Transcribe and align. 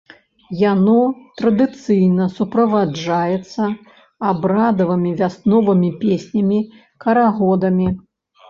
Яно 0.59 0.95
традыцыйна 1.41 2.25
суправаджаецца 2.37 3.63
абрадавымі 4.31 5.11
вясновымі 5.21 5.89
песнямі, 6.07 6.59
карагодамі. 7.07 7.87